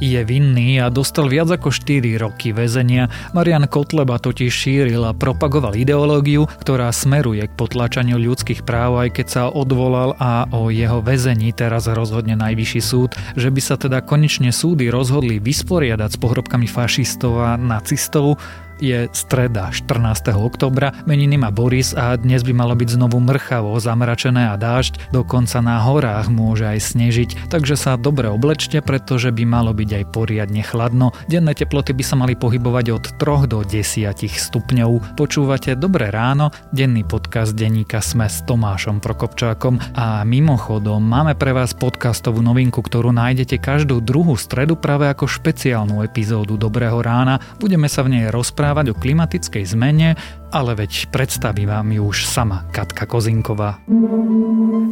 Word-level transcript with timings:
je 0.00 0.20
vinný 0.24 0.80
a 0.80 0.88
dostal 0.88 1.28
viac 1.28 1.52
ako 1.52 1.68
4 1.68 2.16
roky 2.16 2.56
väzenia. 2.56 3.12
Marian 3.36 3.68
Kotleba 3.68 4.16
totiž 4.16 4.50
šíril 4.50 5.04
a 5.04 5.12
propagoval 5.12 5.76
ideológiu, 5.76 6.48
ktorá 6.48 6.88
smeruje 6.90 7.46
k 7.46 7.54
potlačaniu 7.54 8.16
ľudských 8.16 8.64
práv, 8.64 9.06
aj 9.06 9.20
keď 9.20 9.26
sa 9.28 9.42
odvolal 9.52 10.16
a 10.16 10.48
o 10.50 10.72
jeho 10.72 11.04
väzení 11.04 11.52
teraz 11.52 11.84
rozhodne 11.86 12.34
najvyšší 12.34 12.80
súd, 12.80 13.12
že 13.36 13.52
by 13.52 13.60
sa 13.60 13.76
teda 13.76 14.00
konečne 14.00 14.50
súdy 14.50 14.88
rozhodli 14.88 15.36
vysporiadať 15.36 16.16
s 16.16 16.18
pohrobkami 16.18 16.64
fašistov 16.64 17.32
a 17.44 17.60
nacistov, 17.60 18.40
je 18.80 19.06
streda 19.12 19.68
14. 19.68 20.32
oktobra, 20.32 20.96
meniny 21.04 21.36
má 21.36 21.52
Boris 21.52 21.92
a 21.92 22.16
dnes 22.16 22.40
by 22.40 22.56
malo 22.56 22.72
byť 22.72 22.96
znovu 22.96 23.20
mrchavo, 23.20 23.76
zamračené 23.76 24.50
a 24.50 24.56
dážď, 24.56 25.12
dokonca 25.12 25.60
na 25.60 25.84
horách 25.84 26.32
môže 26.32 26.64
aj 26.64 26.96
snežiť, 26.96 27.52
takže 27.52 27.76
sa 27.76 28.00
dobre 28.00 28.32
oblečte, 28.32 28.80
pretože 28.80 29.28
by 29.28 29.44
malo 29.44 29.76
byť 29.76 29.90
aj 30.00 30.04
poriadne 30.10 30.64
chladno. 30.64 31.12
Denné 31.28 31.52
teploty 31.52 31.92
by 31.92 32.04
sa 32.04 32.16
mali 32.16 32.32
pohybovať 32.34 32.86
od 32.90 33.04
3 33.20 33.52
do 33.52 33.60
10 33.60 34.16
stupňov. 34.16 35.20
Počúvate 35.20 35.76
Dobré 35.76 36.08
ráno, 36.08 36.48
denný 36.72 37.04
podcast 37.04 37.52
denníka 37.52 38.00
Sme 38.00 38.32
s 38.32 38.40
Tomášom 38.48 39.04
Prokopčákom 39.04 39.76
a 39.92 40.24
mimochodom 40.24 41.04
máme 41.04 41.36
pre 41.36 41.52
vás 41.52 41.76
podcastovú 41.76 42.40
novinku, 42.40 42.80
ktorú 42.80 43.12
nájdete 43.12 43.60
každú 43.60 44.00
druhú 44.00 44.40
stredu 44.40 44.80
práve 44.80 45.12
ako 45.12 45.28
špeciálnu 45.28 46.00
epizódu 46.00 46.56
Dobrého 46.56 46.96
rána. 47.04 47.36
Budeme 47.60 47.84
sa 47.84 48.00
v 48.00 48.16
nej 48.16 48.24
rozprávať 48.32 48.69
rozprávať 48.70 48.94
o 48.94 49.00
klimatickej 49.02 49.64
zmene, 49.66 50.14
ale 50.54 50.78
veď 50.78 51.10
predstaví 51.10 51.66
vám 51.66 51.90
ju 51.90 52.06
už 52.06 52.22
sama 52.22 52.70
Katka 52.70 53.02
Kozinková. 53.02 53.82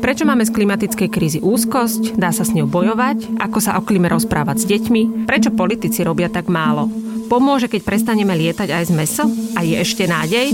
Prečo 0.03 0.27
máme 0.27 0.43
z 0.43 0.51
klimatickej 0.51 1.07
krízy 1.07 1.39
úzkosť? 1.39 2.19
Dá 2.19 2.35
sa 2.35 2.43
s 2.43 2.51
ňou 2.59 2.67
bojovať? 2.67 3.39
Ako 3.39 3.63
sa 3.63 3.79
o 3.79 3.87
klíme 3.87 4.11
rozprávať 4.11 4.57
s 4.59 4.65
deťmi? 4.67 5.31
Prečo 5.31 5.55
politici 5.55 6.03
robia 6.03 6.27
tak 6.27 6.51
málo? 6.51 6.91
Pomôže, 7.31 7.71
keď 7.71 7.87
prestaneme 7.87 8.35
lietať 8.35 8.67
aj 8.67 8.85
z 8.91 8.93
meso? 8.99 9.25
A 9.55 9.63
je 9.63 9.79
ešte 9.79 10.11
nádej? 10.11 10.51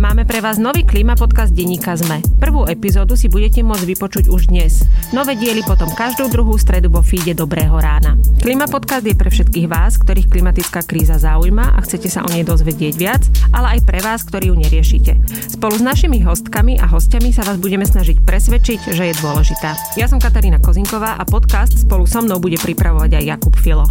Máme 0.00 0.24
pre 0.24 0.40
vás 0.40 0.56
nový 0.56 0.80
klima 0.88 1.12
podcast 1.12 1.52
denníka 1.52 1.92
ZME. 1.92 2.24
Prvú 2.40 2.64
epizódu 2.64 3.20
si 3.20 3.28
budete 3.28 3.60
môcť 3.60 3.84
vypočuť 3.84 4.24
už 4.32 4.48
dnes. 4.48 4.80
Nové 5.12 5.36
diely 5.36 5.60
potom 5.60 5.92
každú 5.92 6.32
druhú 6.32 6.56
stredu 6.56 6.88
vo 6.88 7.04
feede 7.04 7.36
Dobrého 7.36 7.76
rána. 7.76 8.16
Klima 8.40 8.64
podcast 8.64 9.04
je 9.04 9.12
pre 9.12 9.28
všetkých 9.28 9.68
vás, 9.68 10.00
ktorých 10.00 10.32
klimatická 10.32 10.80
kríza 10.88 11.20
zaujíma 11.20 11.76
a 11.76 11.84
chcete 11.84 12.08
sa 12.08 12.24
o 12.24 12.32
nej 12.32 12.48
dozvedieť 12.48 12.94
viac, 12.96 13.28
ale 13.52 13.76
aj 13.76 13.80
pre 13.84 14.00
vás, 14.00 14.24
ktorí 14.24 14.48
ju 14.48 14.56
neriešite. 14.56 15.20
Spolu 15.52 15.76
s 15.76 15.84
našimi 15.84 16.24
hostkami 16.24 16.80
a 16.80 16.88
hostiami 16.88 17.36
sa 17.36 17.44
vás 17.44 17.60
budeme 17.60 17.84
snažiť 17.84 18.24
presvedčiť, 18.24 18.96
že 18.96 19.04
je 19.04 19.14
dôležitá. 19.20 19.76
Ja 20.00 20.08
som 20.08 20.16
Katarína 20.16 20.64
Kozinková 20.64 21.20
a 21.20 21.28
podcast 21.28 21.76
spolu 21.76 22.08
so 22.08 22.24
mnou 22.24 22.40
bude 22.40 22.56
pripravovať 22.56 23.20
aj 23.20 23.24
Jakub 23.36 23.52
Filo. 23.52 23.84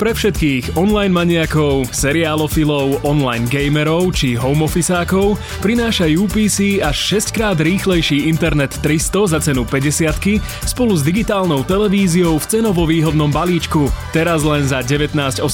Pre 0.00 0.16
všetkých 0.16 0.80
online 0.80 1.12
maniakov, 1.12 1.92
seriálofilov, 1.92 3.04
online 3.04 3.44
gamerov 3.52 4.16
či 4.16 4.32
home 4.32 4.64
officeákov 4.64 5.36
prináša 5.60 6.08
UPC 6.08 6.80
až 6.80 7.20
6 7.20 7.36
krát 7.36 7.60
rýchlejší 7.60 8.24
internet 8.24 8.80
300 8.80 9.36
za 9.36 9.38
cenu 9.44 9.68
50 9.68 10.40
spolu 10.64 10.96
s 10.96 11.04
digitálnou 11.04 11.68
televíziou 11.68 12.40
v 12.40 12.48
cenovo 12.48 12.88
výhodnom 12.88 13.28
balíčku. 13.28 13.92
Teraz 14.16 14.40
len 14.40 14.64
za 14.64 14.80
19,80 14.80 15.44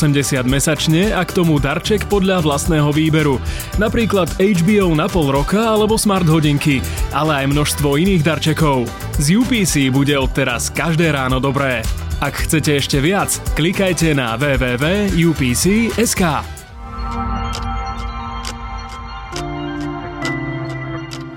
mesačne 0.47 1.11
a 1.11 1.27
k 1.27 1.35
tomu 1.35 1.59
darček 1.59 2.07
podľa 2.07 2.47
vlastného 2.47 2.95
výberu. 2.95 3.43
Napríklad 3.83 4.31
HBO 4.39 4.95
na 4.95 5.11
pol 5.11 5.27
roka 5.35 5.75
alebo 5.75 5.99
smart 5.99 6.31
hodinky, 6.31 6.79
ale 7.11 7.43
aj 7.43 7.51
množstvo 7.51 7.99
iných 7.99 8.23
darčekov. 8.23 8.87
Z 9.19 9.43
UPC 9.43 9.91
bude 9.91 10.15
odteraz 10.15 10.71
každé 10.71 11.11
ráno 11.11 11.43
dobré. 11.43 11.83
Ak 12.17 12.49
chcete 12.49 12.81
ešte 12.81 12.97
viac, 13.05 13.29
klikajte 13.53 14.17
na 14.17 14.41
www.upc.sk. 14.41 16.23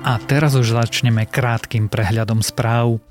A 0.08 0.14
teraz 0.24 0.56
už 0.56 0.80
začneme 0.80 1.28
krátkým 1.28 1.92
prehľadom 1.92 2.40
správ. 2.40 3.04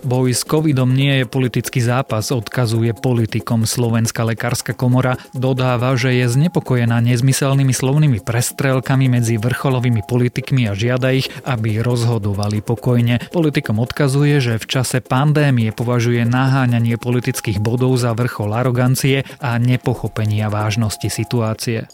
Boj 0.00 0.32
s 0.32 0.48
covidom 0.48 0.96
nie 0.96 1.20
je 1.20 1.24
politický 1.28 1.84
zápas, 1.84 2.32
odkazuje 2.32 2.96
politikom 2.96 3.68
Slovenská 3.68 4.24
lekárska 4.24 4.72
komora. 4.72 5.20
Dodáva, 5.36 5.92
že 5.92 6.16
je 6.16 6.24
znepokojená 6.24 7.04
nezmyselnými 7.04 7.76
slovnými 7.76 8.24
prestrelkami 8.24 9.12
medzi 9.12 9.36
vrcholovými 9.36 10.00
politikmi 10.08 10.72
a 10.72 10.72
žiada 10.72 11.12
ich, 11.12 11.28
aby 11.44 11.84
rozhodovali 11.84 12.64
pokojne. 12.64 13.20
Politikom 13.28 13.76
odkazuje, 13.76 14.40
že 14.40 14.54
v 14.56 14.66
čase 14.66 15.04
pandémie 15.04 15.68
považuje 15.68 16.24
naháňanie 16.24 16.96
politických 16.96 17.60
bodov 17.60 18.00
za 18.00 18.16
vrchol 18.16 18.56
arogancie 18.56 19.28
a 19.36 19.60
nepochopenia 19.60 20.48
vážnosti 20.48 21.12
situácie. 21.12 21.84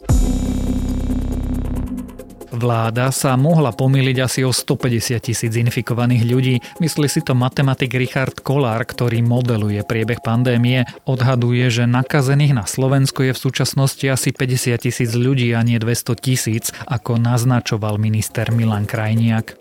Vláda 2.57 3.13
sa 3.13 3.37
mohla 3.37 3.69
pomýliť 3.69 4.17
asi 4.25 4.41
o 4.41 4.49
150 4.49 5.21
tisíc 5.21 5.53
infikovaných 5.53 6.25
ľudí. 6.25 6.57
Myslí 6.81 7.05
si 7.05 7.21
to 7.21 7.37
matematik 7.37 7.93
Richard 7.93 8.41
Kolár, 8.41 8.89
ktorý 8.89 9.21
modeluje 9.21 9.85
priebeh 9.85 10.25
pandémie. 10.25 10.89
Odhaduje, 11.05 11.69
že 11.69 11.85
nakazených 11.85 12.57
na 12.57 12.65
Slovensku 12.65 13.29
je 13.29 13.37
v 13.37 13.43
súčasnosti 13.45 14.09
asi 14.09 14.33
50 14.33 14.73
tisíc 14.81 15.13
ľudí 15.13 15.53
a 15.53 15.61
nie 15.61 15.77
200 15.77 16.17
tisíc, 16.17 16.73
ako 16.89 17.21
naznačoval 17.21 18.01
minister 18.01 18.49
Milan 18.49 18.89
Krajniak. 18.89 19.61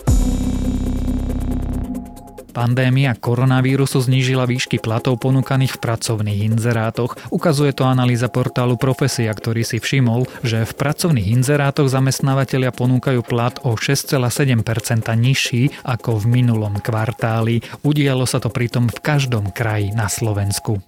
Pandémia 2.55 3.11
koronavírusu 3.19 3.99
znížila 3.99 4.47
výšky 4.47 4.79
platov 4.79 5.19
ponúkaných 5.19 5.75
v 5.75 5.81
pracovných 5.83 6.55
inzerátoch. 6.55 7.19
Ukazuje 7.27 7.75
to 7.75 7.83
analýza 7.83 8.31
portálu 8.31 8.79
Profesia, 8.79 9.35
ktorý 9.35 9.67
si 9.67 9.83
všimol, 9.83 10.23
že 10.39 10.63
v 10.63 10.71
pracovných 10.71 11.35
inzerátoch 11.35 11.91
zamestnávateľia 11.91 12.71
ponúkajú 12.71 13.19
plat 13.27 13.59
o 13.67 13.75
6,7% 13.75 14.55
nižší 15.19 15.75
ako 15.83 16.23
v 16.23 16.25
minulom 16.31 16.79
kvartáli. 16.79 17.59
Udialo 17.83 18.23
sa 18.23 18.39
to 18.39 18.47
pritom 18.47 18.87
v 18.87 19.03
každom 19.03 19.51
kraji 19.51 19.91
na 19.91 20.07
Slovensku. 20.07 20.79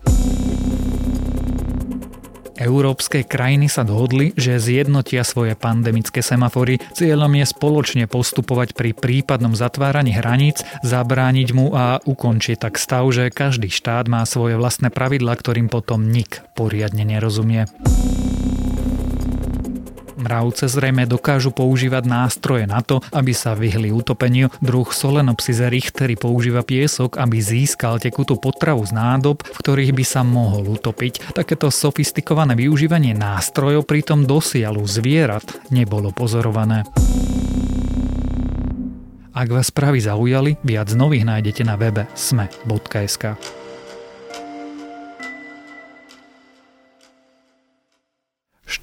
Európske 2.57 3.21
krajiny 3.21 3.69
sa 3.69 3.85
dohodli, 3.85 4.33
že 4.33 4.57
zjednotia 4.57 5.21
svoje 5.21 5.53
pandemické 5.53 6.25
semafory. 6.25 6.81
Cieľom 6.97 7.29
je 7.37 7.45
spoločne 7.45 8.05
postupovať 8.09 8.73
pri 8.73 8.97
prípadnom 8.97 9.53
zatváraní 9.53 10.17
hraníc, 10.17 10.65
zabrániť 10.81 11.49
mu 11.53 11.71
a 11.77 12.01
ukončiť 12.01 12.57
tak 12.57 12.81
stav, 12.81 13.05
že 13.13 13.29
každý 13.29 13.69
štát 13.69 14.09
má 14.09 14.25
svoje 14.25 14.57
vlastné 14.57 14.89
pravidla, 14.89 15.37
ktorým 15.37 15.69
potom 15.69 16.09
nik 16.09 16.41
poriadne 16.57 17.05
nerozumie. 17.05 17.69
Mravce 20.27 20.67
zrejme 20.67 21.07
dokážu 21.07 21.55
používať 21.55 22.03
nástroje 22.03 22.67
na 22.67 22.83
to, 22.83 22.99
aby 23.15 23.31
sa 23.31 23.55
vyhli 23.55 23.95
utopeniu. 23.95 24.51
Druh 24.59 24.91
Solenopsis 24.91 25.63
richteri 25.63 26.19
používa 26.19 26.67
piesok, 26.67 27.15
aby 27.15 27.39
získal 27.39 27.95
tekutú 28.03 28.35
potravu 28.35 28.83
z 28.83 28.91
nádob, 28.91 29.39
v 29.39 29.55
ktorých 29.55 29.95
by 29.95 30.03
sa 30.03 30.27
mohol 30.27 30.75
utopiť. 30.75 31.31
Takéto 31.31 31.71
sofistikované 31.71 32.59
využívanie 32.59 33.15
nástrojov 33.15 33.87
pritom 33.87 34.27
dosiaľu 34.27 34.83
zvierat 34.83 35.47
nebolo 35.71 36.11
pozorované. 36.11 36.83
Ak 39.31 39.47
vás 39.47 39.71
správy 39.71 40.03
zaujali, 40.03 40.59
viac 40.59 40.91
nových 40.91 41.23
nájdete 41.23 41.63
na 41.63 41.79
webe 41.79 42.03
sme.sk. 42.19 43.39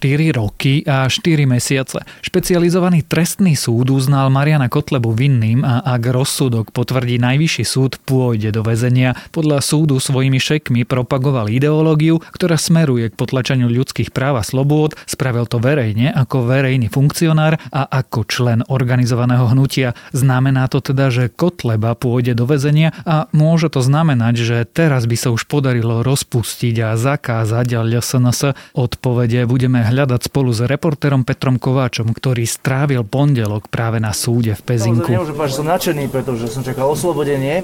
4 0.05 0.33
roky 0.33 0.85
a 0.85 1.09
4 1.09 1.49
mesiace. 1.49 2.05
Špecializovaný 2.21 3.09
trestný 3.09 3.57
súd 3.57 3.89
uznal 3.89 4.29
Mariana 4.29 4.69
Kotlebu 4.69 5.17
vinným 5.17 5.65
a 5.65 5.81
ak 5.81 6.13
rozsudok 6.13 6.77
potvrdí 6.77 7.17
najvyšší 7.17 7.65
súd, 7.65 7.97
pôjde 8.05 8.53
do 8.53 8.61
väzenia. 8.61 9.17
Podľa 9.33 9.65
súdu 9.65 9.97
svojimi 9.97 10.37
šekmi 10.37 10.85
propagoval 10.85 11.49
ideológiu, 11.49 12.21
ktorá 12.37 12.61
smeruje 12.61 13.09
k 13.09 13.17
potlačaniu 13.17 13.69
ľudských 13.73 14.13
práv 14.13 14.41
a 14.41 14.45
slobôd, 14.45 14.93
spravil 15.09 15.49
to 15.49 15.57
verejne 15.57 16.13
ako 16.13 16.53
verejný 16.53 16.93
funkcionár 16.93 17.57
a 17.73 17.89
ako 17.89 18.29
člen 18.29 18.61
organizovaného 18.69 19.49
hnutia. 19.57 19.97
Znamená 20.13 20.69
to 20.69 20.85
teda, 20.85 21.09
že 21.09 21.33
Kotleba 21.33 21.97
pôjde 21.97 22.37
do 22.37 22.45
väzenia 22.45 22.93
a 23.09 23.33
môže 23.33 23.73
to 23.73 23.81
znamenať, 23.81 24.35
že 24.37 24.57
teraz 24.69 25.09
by 25.09 25.17
sa 25.17 25.33
už 25.33 25.49
podarilo 25.49 26.05
rozpustiť 26.05 26.93
a 26.93 26.93
zakázať 26.93 27.67
LSNS 27.73 28.53
odpovede 28.77 29.49
budeme 29.49 29.75
budeme 29.75 29.81
hľadať 29.95 30.27
spolu 30.27 30.51
s 30.51 30.67
reportérom 30.67 31.23
Petrom 31.23 31.63
Kováčom, 31.63 32.11
ktorý 32.11 32.43
strávil 32.43 33.07
pondelok 33.07 33.71
práve 33.71 34.03
na 34.03 34.11
súde 34.11 34.59
v 34.59 34.63
Pezinku. 34.67 35.07
Nemôžem 35.07 35.39
povedať, 35.39 35.53
že 35.55 35.59
som 35.63 35.69
nadšený, 35.71 36.05
pretože 36.11 36.45
som 36.51 36.67
čakal 36.67 36.91
oslobodenie, 36.91 37.63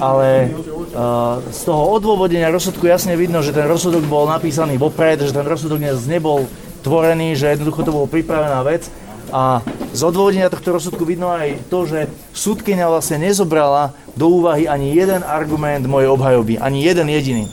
ale 0.00 0.48
uh, 0.48 1.44
z 1.52 1.60
toho 1.68 1.82
odôvodenia 2.00 2.48
rozsudku 2.48 2.88
jasne 2.88 3.12
vidno, 3.14 3.44
že 3.44 3.52
ten 3.52 3.68
rozsudok 3.68 4.08
bol 4.08 4.24
napísaný 4.24 4.80
vopred, 4.80 5.20
že 5.20 5.36
ten 5.36 5.44
rozsudok 5.44 5.78
nebol 6.08 6.48
tvorený, 6.80 7.36
že 7.36 7.52
jednoducho 7.52 7.84
to 7.84 7.92
bol 7.92 8.06
pripravená 8.08 8.64
vec 8.64 8.88
A 9.34 9.58
z 9.90 10.00
odvodenia 10.06 10.46
tohto 10.46 10.78
rozsudku 10.78 11.02
vidno 11.02 11.34
aj 11.34 11.58
to, 11.66 11.82
že 11.82 12.06
súdkynia 12.30 12.86
vlastne 12.86 13.18
nezobrala 13.18 13.90
do 14.14 14.30
úvahy 14.30 14.70
ani 14.70 14.94
jeden 14.94 15.26
argument 15.26 15.82
mojej 15.90 16.06
obhajoby, 16.14 16.62
ani 16.62 16.86
jeden 16.86 17.10
jediný. 17.10 17.44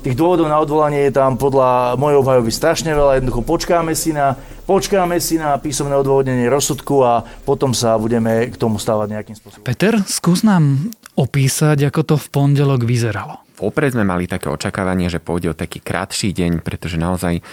Tých 0.00 0.16
dôvodov 0.16 0.48
na 0.48 0.56
odvolanie 0.56 1.12
je 1.12 1.12
tam 1.12 1.36
podľa 1.36 2.00
mojej 2.00 2.16
obhajoby 2.24 2.48
strašne 2.48 2.96
veľa, 2.96 3.20
jednoducho 3.20 3.44
počkáme 3.44 3.92
si 3.92 4.16
na 4.16 4.32
počkáme 4.64 5.20
si 5.20 5.36
na 5.36 5.58
písomné 5.60 5.92
odôvodnenie 5.92 6.48
rozsudku 6.48 7.04
a 7.04 7.20
potom 7.44 7.76
sa 7.76 8.00
budeme 8.00 8.48
k 8.48 8.56
tomu 8.56 8.80
stávať 8.80 9.18
nejakým 9.18 9.36
spôsobom. 9.36 9.66
Peter, 9.66 10.00
skús 10.08 10.40
nám 10.40 10.88
opísať, 11.18 11.84
ako 11.90 12.00
to 12.06 12.16
v 12.16 12.26
pondelok 12.32 12.86
vyzeralo. 12.88 13.49
Vopred 13.60 13.92
sme 13.92 14.08
mali 14.08 14.24
také 14.24 14.48
očakávanie, 14.48 15.12
že 15.12 15.20
pôjde 15.20 15.52
o 15.52 15.54
taký 15.54 15.84
krátší 15.84 16.32
deň, 16.32 16.64
pretože 16.64 16.96
naozaj 16.96 17.44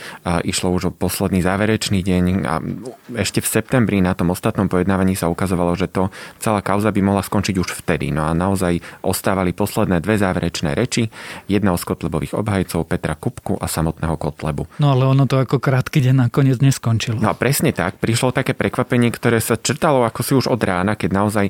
išlo 0.48 0.71
už 0.71 0.83
o 0.88 0.95
posledný 0.95 1.44
záverečný 1.44 2.00
deň 2.00 2.24
a 2.48 2.63
ešte 3.19 3.44
v 3.44 3.48
septembri 3.59 4.00
na 4.00 4.15
tom 4.15 4.31
ostatnom 4.31 4.71
pojednávaní 4.71 5.19
sa 5.19 5.27
ukazovalo, 5.27 5.75
že 5.75 5.92
to 5.92 6.07
celá 6.39 6.63
kauza 6.63 6.95
by 6.95 7.04
mohla 7.04 7.19
skončiť 7.19 7.56
už 7.59 7.83
vtedy. 7.83 8.15
No 8.15 8.24
a 8.24 8.31
naozaj 8.31 8.80
ostávali 9.04 9.51
posledné 9.51 10.00
dve 10.00 10.15
záverečné 10.15 10.80
reči, 10.80 11.12
jedného 11.51 11.75
z 11.75 11.83
Kotlebových 11.83 12.39
obhajcov 12.39 12.88
Petra 12.88 13.19
Kupku 13.19 13.60
a 13.60 13.68
samotného 13.68 14.15
Kotlebu. 14.15 14.80
No 14.80 14.95
ale 14.95 15.03
ono 15.03 15.27
to 15.27 15.44
ako 15.44 15.60
krátky 15.60 16.00
deň 16.00 16.31
nakoniec 16.31 16.63
neskončilo. 16.63 17.19
No 17.19 17.30
a 17.30 17.36
presne 17.36 17.75
tak, 17.75 18.00
prišlo 18.00 18.31
také 18.31 18.56
prekvapenie, 18.56 19.12
ktoré 19.12 19.44
sa 19.44 19.60
črtalo 19.60 20.07
ako 20.07 20.24
si 20.24 20.31
už 20.39 20.48
od 20.48 20.62
rána, 20.63 20.95
keď 20.95 21.10
naozaj 21.12 21.45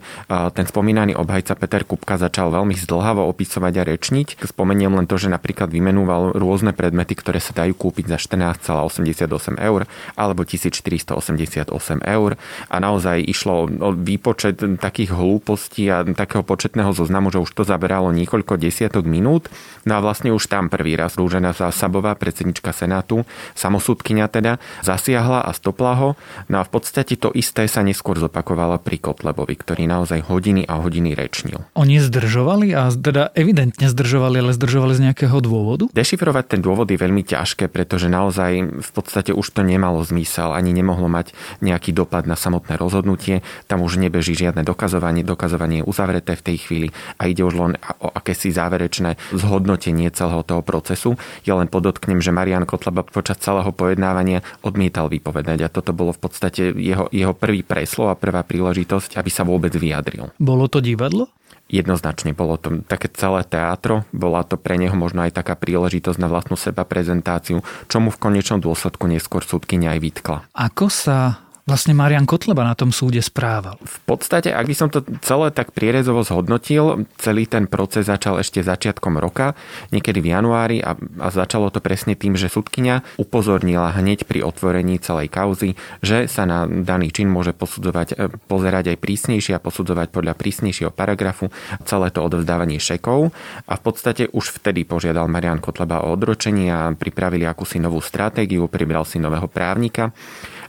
ten 0.58 0.66
spomínaný 0.66 1.14
obhajca 1.14 1.54
Peter 1.54 1.86
Kupka 1.86 2.18
začal 2.18 2.50
veľmi 2.50 2.74
zdlhavo 2.74 3.22
opisovať 3.30 3.74
a 3.78 3.84
rečniť 3.86 4.47
Spomeniem 4.48 4.96
len 4.96 5.06
to, 5.06 5.20
že 5.20 5.28
napríklad 5.28 5.68
vymenúval 5.68 6.34
rôzne 6.34 6.72
predmety, 6.72 7.14
ktoré 7.20 7.44
sa 7.44 7.52
dajú 7.52 7.76
kúpiť 7.76 8.16
za 8.16 8.18
14,88 8.18 9.60
eur 9.60 9.84
alebo 10.16 10.42
1488 10.48 11.68
eur 12.02 12.32
a 12.72 12.76
naozaj 12.80 13.20
išlo 13.28 13.68
o 13.68 13.90
výpočet 13.92 14.64
takých 14.80 15.12
hlúpostí 15.12 15.92
a 15.92 16.08
takého 16.08 16.42
početného 16.48 16.96
zoznamu, 16.96 17.30
že 17.30 17.44
už 17.44 17.52
to 17.52 17.64
zaberalo 17.68 18.10
niekoľko 18.16 18.56
desiatok 18.56 19.04
minút. 19.04 19.52
No 19.84 20.00
a 20.00 20.04
vlastne 20.04 20.32
už 20.32 20.48
tam 20.48 20.72
prvý 20.72 20.96
raz 20.96 21.20
Rúžena 21.20 21.52
Zásobová, 21.52 22.16
predsednička 22.16 22.72
Senátu, 22.72 23.28
samosudkynia 23.56 24.32
teda, 24.32 24.60
zasiahla 24.84 25.44
a 25.44 25.52
stopla 25.52 25.94
ho. 26.00 26.10
No 26.48 26.60
a 26.60 26.64
v 26.64 26.72
podstate 26.72 27.20
to 27.20 27.32
isté 27.36 27.68
sa 27.68 27.84
neskôr 27.84 28.20
zopakovalo 28.20 28.80
pri 28.80 29.00
Kotlebovi, 29.00 29.56
ktorý 29.60 29.88
naozaj 29.88 30.28
hodiny 30.28 30.68
a 30.68 30.80
hodiny 30.80 31.16
rečnil. 31.16 31.64
Oni 31.76 32.00
zdržovali 32.00 32.72
a 32.76 32.92
teda 32.92 33.32
evidentne 33.34 33.88
zdržovali 33.88 34.37
zdržovali, 34.38 34.48
ale 34.48 34.52
zdržovali 34.54 34.94
z 34.94 35.02
nejakého 35.10 35.38
dôvodu? 35.42 35.84
Dešifrovať 35.94 36.46
ten 36.58 36.62
dôvod 36.62 36.88
je 36.90 37.00
veľmi 37.00 37.24
ťažké, 37.26 37.68
pretože 37.68 38.08
naozaj 38.08 38.82
v 38.82 38.92
podstate 38.94 39.34
už 39.34 39.48
to 39.54 39.62
nemalo 39.66 40.02
zmysel, 40.06 40.54
ani 40.54 40.72
nemohlo 40.74 41.10
mať 41.10 41.34
nejaký 41.66 41.92
dopad 41.94 42.30
na 42.30 42.38
samotné 42.38 42.78
rozhodnutie. 42.78 43.42
Tam 43.66 43.82
už 43.82 43.98
nebeží 43.98 44.38
žiadne 44.38 44.62
dokazovanie, 44.62 45.26
dokazovanie 45.26 45.82
je 45.82 45.88
uzavreté 45.88 46.38
v 46.38 46.46
tej 46.46 46.58
chvíli 46.62 46.88
a 47.18 47.28
ide 47.28 47.42
už 47.42 47.56
len 47.58 47.74
o 48.00 48.08
akési 48.14 48.54
záverečné 48.54 49.18
zhodnotenie 49.34 50.10
celého 50.14 50.46
toho 50.46 50.62
procesu. 50.62 51.18
Ja 51.44 51.58
len 51.58 51.68
podotknem, 51.68 52.22
že 52.22 52.36
Marian 52.36 52.70
Kotleba 52.70 53.02
počas 53.04 53.42
celého 53.42 53.70
pojednávania 53.74 54.46
odmietal 54.62 55.10
vypovedať 55.10 55.66
a 55.66 55.72
toto 55.72 55.92
bolo 55.92 56.14
v 56.14 56.22
podstate 56.22 56.72
jeho, 56.76 57.10
jeho 57.10 57.34
prvý 57.34 57.66
preslov 57.66 58.14
a 58.14 58.20
prvá 58.20 58.46
príležitosť, 58.46 59.18
aby 59.18 59.30
sa 59.34 59.48
vôbec 59.48 59.74
vyjadril. 59.74 60.30
Bolo 60.38 60.70
to 60.70 60.84
divadlo? 60.84 61.32
Jednoznačne 61.68 62.32
bolo 62.32 62.56
to 62.56 62.80
také 62.88 63.12
celé 63.12 63.44
teátro, 63.44 64.08
bola 64.16 64.44
to 64.48 64.56
pre 64.56 64.80
neho 64.80 64.96
možno 64.96 65.28
aj 65.28 65.36
taká 65.36 65.60
príležitosť 65.60 66.20
na 66.20 66.32
vlastnú 66.32 66.56
seba 66.56 66.88
prezentáciu, 66.88 67.60
čo 67.92 67.98
mu 68.00 68.08
v 68.12 68.22
konečnom 68.22 68.64
dôsledku 68.64 69.08
neskôr 69.08 69.44
súdkynia 69.44 69.96
aj 69.96 70.00
vytkla. 70.00 70.38
Ako 70.56 70.88
sa 70.88 71.47
vlastne 71.68 71.92
Marian 71.92 72.24
Kotleba 72.24 72.64
na 72.64 72.74
tom 72.74 72.96
súde 72.96 73.20
správal? 73.20 73.76
V 73.84 74.00
podstate, 74.08 74.56
ak 74.56 74.66
by 74.66 74.76
som 74.76 74.88
to 74.88 75.04
celé 75.20 75.52
tak 75.52 75.76
prierezovo 75.76 76.24
zhodnotil, 76.24 77.06
celý 77.20 77.44
ten 77.44 77.68
proces 77.68 78.08
začal 78.08 78.40
ešte 78.40 78.64
začiatkom 78.64 79.20
roka, 79.20 79.54
niekedy 79.92 80.24
v 80.24 80.32
januári 80.32 80.78
a, 80.80 80.96
a 80.96 81.28
začalo 81.28 81.68
to 81.68 81.84
presne 81.84 82.16
tým, 82.16 82.40
že 82.40 82.48
sudkynia 82.48 83.04
upozornila 83.20 83.92
hneď 83.92 84.24
pri 84.24 84.48
otvorení 84.48 84.98
celej 85.04 85.28
kauzy, 85.28 85.76
že 86.00 86.32
sa 86.32 86.48
na 86.48 86.64
daný 86.66 87.12
čin 87.12 87.28
môže 87.28 87.52
posudzovať, 87.52 88.08
e, 88.16 88.32
pozerať 88.48 88.96
aj 88.96 88.98
prísnejšie 89.04 89.60
a 89.60 89.62
posudzovať 89.62 90.08
podľa 90.16 90.34
prísnejšieho 90.40 90.96
paragrafu 90.96 91.52
celé 91.84 92.08
to 92.16 92.24
odovzdávanie 92.24 92.80
šekov 92.80 93.36
a 93.68 93.74
v 93.76 93.82
podstate 93.84 94.32
už 94.32 94.56
vtedy 94.64 94.88
požiadal 94.88 95.28
Marian 95.28 95.60
Kotleba 95.60 96.08
o 96.08 96.16
odročenie 96.16 96.72
a 96.72 96.96
pripravili 96.96 97.44
akúsi 97.44 97.84
novú 97.84 98.00
stratégiu, 98.00 98.72
pribral 98.72 99.04
si 99.04 99.20
nového 99.20 99.52
právnika 99.52 100.16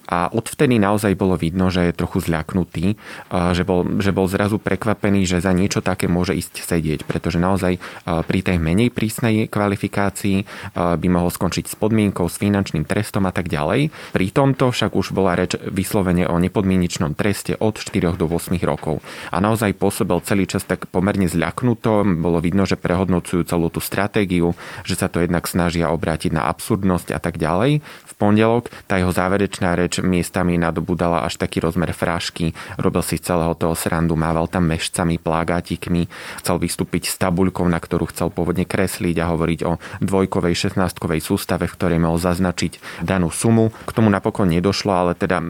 a 0.09 0.33
odvtedy 0.33 0.81
naozaj 0.81 1.13
bolo 1.21 1.37
vidno, 1.37 1.69
že 1.69 1.93
je 1.93 1.93
trochu 1.93 2.25
zľaknutý, 2.25 2.97
že 3.29 3.63
bol, 3.69 3.85
že 4.01 4.09
bol 4.17 4.25
zrazu 4.25 4.57
prekvapený, 4.57 5.29
že 5.29 5.45
za 5.45 5.53
niečo 5.53 5.85
také 5.85 6.09
môže 6.09 6.33
ísť 6.33 6.65
sedieť, 6.65 7.05
pretože 7.05 7.37
naozaj 7.37 7.77
pri 8.25 8.41
tej 8.41 8.57
menej 8.57 8.89
prísnej 8.89 9.53
kvalifikácii 9.53 10.49
by 10.73 11.09
mohol 11.13 11.29
skončiť 11.29 11.69
s 11.69 11.77
podmienkou, 11.77 12.25
s 12.25 12.41
finančným 12.41 12.89
trestom 12.89 13.29
a 13.29 13.33
tak 13.37 13.53
ďalej. 13.53 13.93
Pri 14.17 14.27
tomto 14.33 14.73
však 14.73 14.97
už 14.97 15.13
bola 15.13 15.37
reč 15.37 15.61
vyslovene 15.61 16.25
o 16.25 16.41
nepodmienečnom 16.41 17.13
treste 17.13 17.53
od 17.61 17.77
4 17.77 18.17
do 18.17 18.25
8 18.25 18.57
rokov. 18.65 19.05
A 19.29 19.45
naozaj 19.45 19.77
pôsobil 19.77 20.17
celý 20.25 20.49
čas 20.49 20.65
tak 20.65 20.89
pomerne 20.89 21.29
zľaknuto, 21.29 22.09
bolo 22.17 22.41
vidno, 22.41 22.65
že 22.65 22.81
prehodnocujú 22.81 23.45
celú 23.45 23.69
tú 23.69 23.85
stratégiu, 23.85 24.57
že 24.89 24.97
sa 24.97 25.13
to 25.13 25.21
jednak 25.21 25.45
snažia 25.45 25.93
obrátiť 25.93 26.33
na 26.33 26.49
absurdnosť 26.49 27.13
a 27.13 27.21
tak 27.21 27.37
ďalej. 27.37 27.85
V 27.85 28.13
pondelok 28.17 28.73
tá 28.89 28.97
jeho 28.97 29.13
záverečná 29.13 29.77
reč 29.77 29.98
miestami 30.03 30.57
nadobudala 30.57 31.27
až 31.27 31.39
taký 31.39 31.63
rozmer 31.63 31.91
frášky, 31.93 32.57
robil 32.81 33.03
si 33.05 33.21
celého 33.21 33.53
toho 33.55 33.75
srandu, 33.77 34.15
mával 34.15 34.47
tam 34.49 34.67
mešcami, 34.71 35.21
plágátikmi, 35.21 36.09
chcel 36.43 36.57
vystúpiť 36.59 37.13
s 37.13 37.15
tabuľkou, 37.21 37.67
na 37.67 37.79
ktorú 37.79 38.11
chcel 38.11 38.33
pôvodne 38.33 38.65
kresliť 38.65 39.17
a 39.21 39.31
hovoriť 39.31 39.61
o 39.67 39.77
dvojkovej, 40.01 40.55
šestnáctkovej 40.55 41.21
sústave, 41.21 41.69
v 41.69 41.77
ktorej 41.77 41.99
mal 42.01 42.17
zaznačiť 42.17 43.05
danú 43.05 43.29
sumu. 43.29 43.71
K 43.87 43.91
tomu 43.93 44.09
napokon 44.09 44.49
nedošlo, 44.49 44.93
ale 44.93 45.13
teda 45.19 45.43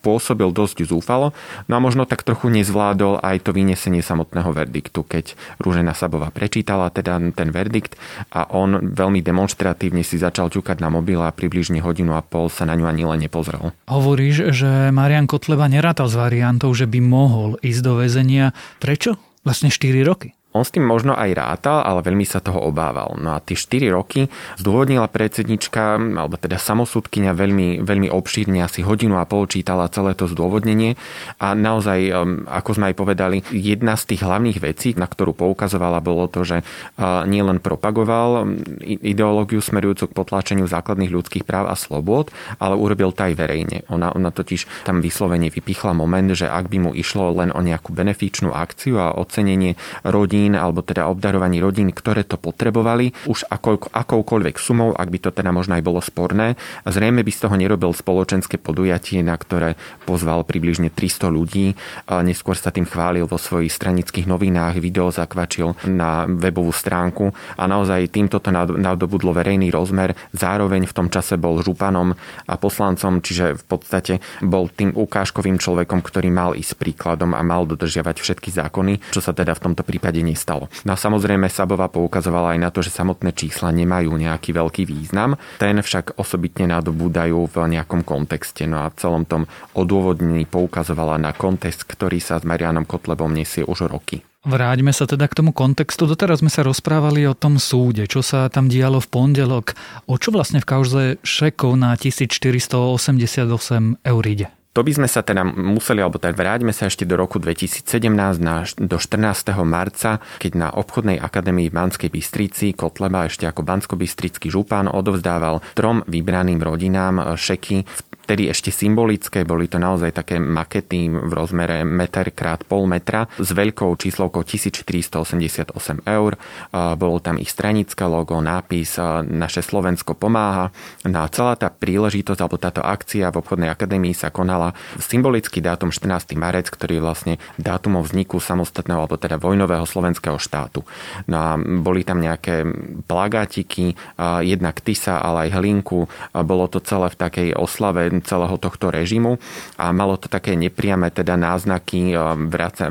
pôsobil 0.00 0.48
dosť 0.50 0.86
zúfalo. 0.86 1.34
No 1.66 1.78
a 1.78 1.80
možno 1.82 2.06
tak 2.06 2.22
trochu 2.22 2.48
nezvládol 2.52 3.20
aj 3.20 3.46
to 3.46 3.50
vynesenie 3.50 4.00
samotného 4.00 4.54
verdiktu, 4.54 5.02
keď 5.02 5.34
Rúžena 5.58 5.92
Sabová 5.96 6.30
prečítala 6.30 6.88
teda 6.94 7.18
ten 7.34 7.50
verdikt 7.50 7.98
a 8.30 8.46
on 8.54 8.94
veľmi 8.94 9.20
demonstratívne 9.20 10.06
si 10.06 10.20
začal 10.20 10.52
ťukať 10.52 10.78
na 10.78 10.88
mobil 10.92 11.18
a 11.18 11.34
približne 11.34 11.82
hodinu 11.82 12.14
a 12.14 12.22
pol 12.22 12.46
sa 12.46 12.68
na 12.68 12.78
ňu 12.78 12.86
ani 12.86 13.02
len 13.02 13.20
nepozrel 13.26 13.74
hovoríš, 13.96 14.52
že 14.52 14.92
Marian 14.92 15.24
Kotleba 15.24 15.66
nerátal 15.66 16.06
s 16.06 16.14
variantou, 16.14 16.70
že 16.76 16.84
by 16.84 17.00
mohol 17.00 17.56
ísť 17.64 17.80
do 17.80 17.92
väzenia. 17.96 18.52
Prečo? 18.78 19.16
Vlastne 19.42 19.72
4 19.72 20.04
roky. 20.04 20.36
On 20.56 20.64
s 20.64 20.72
tým 20.72 20.88
možno 20.88 21.12
aj 21.12 21.36
rátal, 21.36 21.84
ale 21.84 22.00
veľmi 22.00 22.24
sa 22.24 22.40
toho 22.40 22.64
obával. 22.64 23.12
No 23.20 23.36
a 23.36 23.44
tie 23.44 23.52
4 23.52 23.92
roky 23.92 24.32
zdôvodnila 24.56 25.04
predsednička, 25.12 26.00
alebo 26.00 26.40
teda 26.40 26.56
samosudkynia 26.56 27.36
veľmi, 27.36 27.84
veľmi 27.84 28.08
obšírne, 28.08 28.64
asi 28.64 28.80
hodinu 28.80 29.20
a 29.20 29.28
pol 29.28 29.44
čítala 29.44 29.92
celé 29.92 30.16
to 30.16 30.24
zdôvodnenie 30.24 30.96
a 31.36 31.52
naozaj, 31.52 31.98
um, 32.08 32.48
ako 32.48 32.70
sme 32.80 32.92
aj 32.92 32.94
povedali, 32.96 33.36
jedna 33.52 33.98
z 33.98 34.14
tých 34.14 34.24
hlavných 34.24 34.58
vecí, 34.62 34.88
na 34.96 35.04
ktorú 35.04 35.36
poukazovala, 35.36 36.00
bolo 36.00 36.30
to, 36.30 36.46
že 36.46 36.62
uh, 36.62 37.26
nielen 37.28 37.60
propagoval 37.60 38.48
um, 38.48 38.56
ideológiu 38.86 39.60
smerujúcu 39.60 40.08
k 40.08 40.16
potláčeniu 40.16 40.64
základných 40.70 41.12
ľudských 41.12 41.44
práv 41.44 41.68
a 41.68 41.76
slobôd, 41.76 42.30
ale 42.62 42.78
urobil 42.78 43.10
to 43.12 43.26
aj 43.26 43.34
verejne. 43.34 43.82
Ona, 43.92 44.14
ona 44.14 44.30
totiž 44.30 44.88
tam 44.88 45.02
vyslovene 45.02 45.50
vypichla 45.50 45.92
moment, 45.92 46.32
že 46.32 46.46
ak 46.46 46.70
by 46.70 46.78
mu 46.78 46.90
išlo 46.94 47.34
len 47.34 47.50
o 47.50 47.60
nejakú 47.60 47.90
benefičnú 47.90 48.54
akciu 48.54 49.02
a 49.02 49.16
ocenenie 49.18 49.74
rodín, 50.06 50.45
rodín, 50.46 50.54
alebo 50.54 50.86
teda 50.86 51.10
obdarovaní 51.10 51.58
rodín, 51.58 51.90
ktoré 51.90 52.22
to 52.22 52.38
potrebovali, 52.38 53.10
už 53.26 53.50
ako, 53.50 53.90
akoukoľvek 53.90 54.56
sumou, 54.62 54.94
ak 54.94 55.10
by 55.10 55.18
to 55.18 55.30
teda 55.34 55.50
možno 55.50 55.74
aj 55.74 55.82
bolo 55.82 55.98
sporné. 55.98 56.54
Zrejme 56.86 57.26
by 57.26 57.32
z 57.34 57.40
toho 57.42 57.56
nerobil 57.58 57.90
spoločenské 57.90 58.62
podujatie, 58.62 59.26
na 59.26 59.34
ktoré 59.34 59.74
pozval 60.06 60.46
približne 60.46 60.94
300 60.94 61.34
ľudí. 61.34 61.74
Neskôr 62.06 62.54
sa 62.54 62.70
tým 62.70 62.86
chválil 62.86 63.26
vo 63.26 63.42
svojich 63.42 63.74
stranických 63.74 64.30
novinách, 64.30 64.78
video 64.78 65.10
zakvačil 65.10 65.74
na 65.90 66.30
webovú 66.30 66.70
stránku 66.70 67.34
a 67.58 67.66
naozaj 67.66 68.14
týmto 68.14 68.38
to 68.38 68.54
nadobudlo 68.54 69.34
verejný 69.34 69.74
rozmer. 69.74 70.14
Zároveň 70.30 70.86
v 70.86 70.94
tom 70.94 71.08
čase 71.10 71.34
bol 71.34 71.58
županom 71.58 72.14
a 72.46 72.54
poslancom, 72.54 73.18
čiže 73.18 73.58
v 73.58 73.64
podstate 73.66 74.14
bol 74.46 74.70
tým 74.70 74.94
ukážkovým 74.94 75.58
človekom, 75.58 76.04
ktorý 76.04 76.30
mal 76.30 76.54
ísť 76.54 76.78
príkladom 76.78 77.34
a 77.34 77.42
mal 77.42 77.66
dodržiavať 77.66 78.16
všetky 78.22 78.54
zákony, 78.54 79.02
čo 79.10 79.18
sa 79.18 79.32
teda 79.32 79.56
v 79.56 79.64
tomto 79.70 79.82
prípade 79.82 80.20
nestalo. 80.36 80.68
No 80.84 80.92
a 80.92 81.00
samozrejme 81.00 81.48
Sabová 81.48 81.88
poukazovala 81.88 82.52
aj 82.52 82.60
na 82.60 82.68
to, 82.68 82.84
že 82.84 82.92
samotné 82.92 83.32
čísla 83.32 83.72
nemajú 83.72 84.12
nejaký 84.12 84.52
veľký 84.52 84.84
význam, 84.84 85.40
ten 85.56 85.80
však 85.80 86.20
osobitne 86.20 86.68
nadobúdajú 86.68 87.48
v 87.48 87.56
nejakom 87.72 88.04
kontexte. 88.04 88.68
No 88.68 88.84
a 88.84 88.92
v 88.92 89.00
celom 89.00 89.24
tom 89.24 89.48
odôvodnení 89.72 90.44
poukazovala 90.44 91.16
na 91.16 91.32
kontext, 91.32 91.88
ktorý 91.88 92.20
sa 92.20 92.36
s 92.36 92.44
Marianom 92.44 92.84
Kotlebom 92.84 93.32
nesie 93.32 93.64
už 93.64 93.88
roky. 93.88 94.20
Vráťme 94.46 94.94
sa 94.94 95.10
teda 95.10 95.26
k 95.26 95.42
tomu 95.42 95.50
kontextu. 95.50 96.06
Doteraz 96.06 96.38
sme 96.38 96.46
sa 96.46 96.62
rozprávali 96.62 97.26
o 97.26 97.34
tom 97.34 97.58
súde, 97.58 98.06
čo 98.06 98.22
sa 98.22 98.46
tam 98.46 98.70
dialo 98.70 99.02
v 99.02 99.10
pondelok. 99.10 99.74
O 100.06 100.22
čo 100.22 100.30
vlastne 100.30 100.62
v 100.62 100.70
kauze 100.70 101.04
šekov 101.26 101.74
na 101.74 101.98
1488 101.98 104.06
eur 104.06 104.22
ide? 104.22 104.46
To 104.76 104.84
by 104.84 104.92
sme 104.92 105.08
sa 105.08 105.24
teda 105.24 105.40
museli, 105.40 106.04
alebo 106.04 106.20
teda 106.20 106.36
vráťme 106.36 106.68
sa 106.68 106.92
ešte 106.92 107.08
do 107.08 107.16
roku 107.16 107.40
2017, 107.40 108.12
na, 108.44 108.60
do 108.76 109.00
14. 109.00 109.56
marca, 109.64 110.20
keď 110.36 110.52
na 110.52 110.68
obchodnej 110.68 111.16
akadémii 111.16 111.72
v 111.72 111.76
Banskej 111.80 112.12
Bystrici 112.12 112.76
Kotleba 112.76 113.24
ešte 113.24 113.48
ako 113.48 113.64
bansko-bystrický 113.64 114.52
župan 114.52 114.92
odovzdával 114.92 115.64
trom 115.72 116.04
vybraným 116.04 116.60
rodinám 116.60 117.40
šeky 117.40 117.88
v 117.88 118.00
vtedy 118.26 118.50
ešte 118.50 118.74
symbolické, 118.74 119.46
boli 119.46 119.70
to 119.70 119.78
naozaj 119.78 120.10
také 120.10 120.42
makety 120.42 121.06
v 121.06 121.30
rozmere 121.30 121.86
meter 121.86 122.34
krát 122.34 122.66
pol 122.66 122.90
metra 122.90 123.30
s 123.38 123.54
veľkou 123.54 123.94
číslovkou 123.94 124.42
1488 124.42 125.70
eur. 126.02 126.32
Bolo 126.74 127.16
tam 127.22 127.38
ich 127.38 127.54
stranické 127.54 128.02
logo, 128.02 128.42
nápis 128.42 128.98
Naše 129.30 129.62
Slovensko 129.62 130.18
pomáha. 130.18 130.74
No 131.06 131.22
a 131.22 131.30
celá 131.30 131.54
tá 131.54 131.70
príležitosť 131.70 132.40
alebo 132.42 132.58
táto 132.58 132.82
akcia 132.82 133.30
v 133.30 133.38
obchodnej 133.38 133.70
akadémii 133.70 134.10
sa 134.10 134.34
konala 134.34 134.74
symbolický 134.98 135.62
dátum 135.62 135.94
14. 135.94 136.34
marec, 136.34 136.66
ktorý 136.66 136.98
je 136.98 137.04
vlastne 137.06 137.34
dátumom 137.62 138.02
vzniku 138.02 138.42
samostatného 138.42 139.06
alebo 139.06 139.14
teda 139.14 139.38
vojnového 139.38 139.86
slovenského 139.86 140.42
štátu. 140.42 140.82
No 141.30 141.36
a 141.38 141.54
boli 141.62 142.02
tam 142.02 142.18
nejaké 142.18 142.66
plagátiky, 143.06 143.94
jednak 144.42 144.82
Tisa, 144.82 145.22
ale 145.22 145.46
aj 145.46 145.62
Hlinku. 145.62 146.10
Bolo 146.34 146.66
to 146.66 146.82
celé 146.82 147.06
v 147.12 147.20
takej 147.22 147.54
oslave 147.54 148.15
celého 148.24 148.56
tohto 148.56 148.88
režimu. 148.92 149.40
A 149.80 149.92
malo 149.92 150.16
to 150.16 150.30
také 150.30 150.54
nepriame 150.56 151.12
teda 151.12 151.34
náznaky 151.36 152.12
e, 152.12 152.16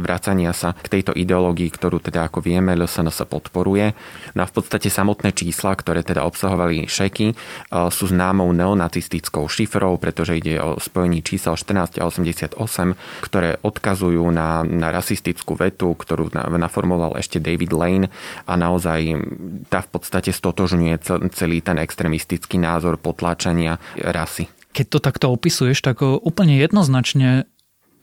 vracania 0.02 0.52
sa 0.52 0.74
k 0.76 1.00
tejto 1.00 1.16
ideológii, 1.16 1.70
ktorú 1.72 2.02
teda 2.02 2.28
ako 2.30 2.42
vieme 2.42 2.74
LSNS 2.78 3.26
podporuje. 3.26 3.94
No 4.38 4.44
a 4.44 4.50
v 4.50 4.54
podstate 4.54 4.92
samotné 4.92 5.34
čísla, 5.34 5.74
ktoré 5.74 6.06
teda 6.06 6.26
obsahovali 6.26 6.86
šeky, 6.86 7.28
e, 7.32 7.36
sú 7.90 8.10
známou 8.10 8.50
neonacistickou 8.54 9.48
šifrou, 9.50 9.98
pretože 9.98 10.38
ide 10.38 10.60
o 10.62 10.78
spojení 10.78 11.22
čísel 11.26 11.58
14 11.58 12.02
a 12.02 12.04
88, 12.06 12.58
ktoré 13.26 13.58
odkazujú 13.62 14.26
na, 14.30 14.62
na 14.66 14.90
rasistickú 14.92 15.58
vetu, 15.58 15.94
ktorú 15.94 16.34
naformoval 16.36 17.18
ešte 17.18 17.42
David 17.42 17.72
Lane. 17.72 18.08
A 18.46 18.54
naozaj 18.58 19.18
tá 19.70 19.82
v 19.82 19.90
podstate 19.90 20.32
stotožňuje 20.34 20.96
celý 21.32 21.62
ten 21.62 21.78
extremistický 21.82 22.58
názor 22.58 22.98
potláčania 23.00 23.78
rasy 24.00 24.48
keď 24.76 24.86
to 24.92 25.00
takto 25.00 25.26
opisuješ, 25.32 25.80
tak 25.80 26.04
úplne 26.04 26.60
jednoznačne 26.60 27.48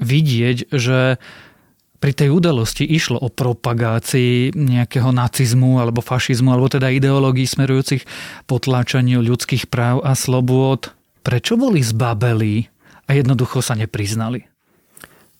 vidieť, 0.00 0.72
že 0.72 1.20
pri 2.02 2.12
tej 2.18 2.34
udalosti 2.34 2.82
išlo 2.82 3.20
o 3.22 3.30
propagácii 3.30 4.56
nejakého 4.58 5.14
nacizmu 5.14 5.78
alebo 5.78 6.02
fašizmu, 6.02 6.50
alebo 6.50 6.66
teda 6.66 6.90
ideológií 6.90 7.46
smerujúcich 7.46 8.02
potláčaniu 8.50 9.22
ľudských 9.22 9.70
práv 9.70 10.02
a 10.02 10.18
slobôd. 10.18 10.90
Prečo 11.22 11.54
boli 11.54 11.78
zbabeli 11.78 12.66
a 13.06 13.14
jednoducho 13.14 13.62
sa 13.62 13.78
nepriznali? 13.78 14.51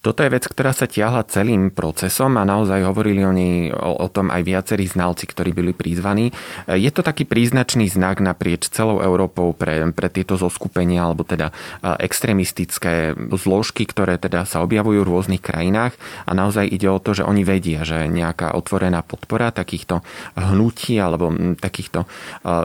Toto 0.03 0.27
je 0.27 0.35
vec, 0.35 0.43
ktorá 0.43 0.75
sa 0.75 0.91
tiahla 0.91 1.23
celým 1.31 1.71
procesom 1.71 2.35
a 2.35 2.43
naozaj 2.43 2.83
hovorili 2.83 3.23
oni 3.23 3.71
o, 3.71 4.03
o 4.03 4.09
tom 4.11 4.35
aj 4.35 4.43
viacerí 4.43 4.91
znalci, 4.91 5.31
ktorí 5.31 5.55
byli 5.55 5.71
prizvaní. 5.71 6.35
Je 6.67 6.91
to 6.91 7.07
taký 7.07 7.23
príznačný 7.23 7.87
znak 7.87 8.19
naprieč 8.19 8.67
celou 8.67 8.99
Európou 8.99 9.55
pre, 9.55 9.87
pre 9.95 10.11
tieto 10.11 10.35
zoskupenia 10.35 11.07
alebo 11.07 11.23
teda 11.23 11.55
extrémistické 12.03 13.15
zložky, 13.15 13.87
ktoré 13.87 14.19
teda 14.19 14.43
sa 14.43 14.67
objavujú 14.67 15.07
v 15.07 15.11
rôznych 15.15 15.39
krajinách 15.39 15.95
a 16.27 16.35
naozaj 16.35 16.67
ide 16.67 16.91
o 16.91 16.99
to, 16.99 17.15
že 17.15 17.23
oni 17.23 17.47
vedia, 17.47 17.87
že 17.87 18.11
nejaká 18.11 18.59
otvorená 18.59 19.07
podpora 19.07 19.55
takýchto 19.55 20.03
hnutí 20.35 20.99
alebo 20.99 21.31
takýchto 21.63 22.11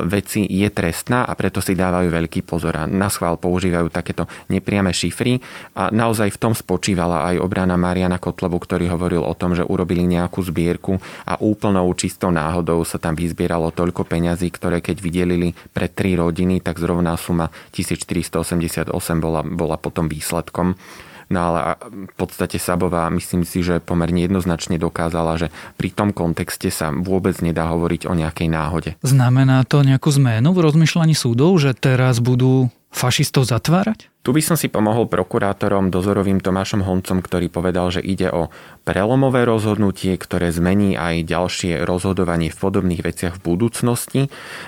vecí 0.10 0.41
je 0.41 0.74
trestná 0.74 1.22
a 1.22 1.38
preto 1.38 1.62
si 1.62 1.77
dávajú 1.77 2.10
veľký 2.10 2.41
pozor 2.41 2.82
a 2.82 2.89
na 2.89 3.13
schvál 3.13 3.38
používajú 3.38 3.94
takéto 3.94 4.25
nepriame 4.50 4.89
šifry 4.89 5.38
a 5.77 5.94
naozaj 5.94 6.34
v 6.34 6.41
tom 6.41 6.58
spočívala 6.58 7.26
aj 7.34 7.43
obrana 7.43 7.75
Mariana 7.75 8.17
Kotlebu, 8.22 8.57
ktorý 8.62 8.88
hovoril 8.91 9.24
o 9.24 9.34
tom, 9.36 9.53
že 9.53 9.67
urobili 9.67 10.07
nejakú 10.07 10.39
zbierku 10.39 10.98
a 11.27 11.36
úplnou 11.43 11.91
čistou 11.93 12.31
náhodou 12.31 12.81
sa 12.88 12.98
tam 12.98 13.13
vyzbieralo 13.13 13.75
toľko 13.75 14.07
peňazí, 14.07 14.48
ktoré 14.53 14.79
keď 14.79 14.98
vydelili 15.03 15.51
pre 15.75 15.91
tri 15.91 16.15
rodiny, 16.15 16.63
tak 16.63 16.79
zrovna 16.79 17.19
suma 17.19 17.51
1488 17.75 18.91
bola, 19.19 19.41
bola 19.43 19.75
potom 19.75 20.07
výsledkom. 20.07 20.79
No 21.27 21.39
ale 21.51 21.75
v 21.84 22.15
podstate 22.15 22.55
Sabová 22.55 23.12
myslím 23.12 23.43
si, 23.43 23.60
že 23.60 23.84
pomerne 23.84 24.24
jednoznačne 24.24 24.79
dokázala, 24.79 25.36
že 25.36 25.51
pri 25.75 25.91
tom 25.91 26.15
kontexte 26.15 26.72
sa 26.72 26.96
vôbec 26.96 27.36
nedá 27.43 27.67
hovoriť 27.67 28.07
o 28.07 28.15
nejakej 28.15 28.48
náhode. 28.48 28.91
Znamená 29.03 29.67
to 29.67 29.84
nejakú 29.84 30.07
zmenu 30.15 30.55
v 30.55 30.63
rozmýšľaní 30.63 31.12
súdov, 31.12 31.60
že 31.60 31.75
teraz 31.75 32.24
budú 32.24 32.72
fašistov 32.98 33.46
zatvárať? 33.46 34.10
Tu 34.27 34.36
by 34.36 34.44
som 34.44 34.60
si 34.60 34.68
pomohol 34.68 35.08
prokurátorom 35.08 35.88
dozorovým 35.88 36.44
Tomášom 36.44 36.84
Honcom, 36.84 37.24
ktorý 37.24 37.48
povedal, 37.48 37.88
že 37.96 38.04
ide 38.04 38.27
o 38.27 38.51
prelomové 38.84 39.48
rozhodnutie, 39.48 40.20
ktoré 40.20 40.51
zmení 40.51 41.00
aj 41.00 41.24
ďalšie 41.32 41.88
rozhodovanie 41.88 42.51
v 42.51 42.60
podobných 42.60 43.08
veciach 43.08 43.39
v 43.39 43.56
budúcnosti. 43.56 44.22